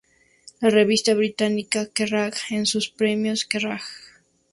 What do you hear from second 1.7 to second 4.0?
Kerrang!, en sus premios Kerrang!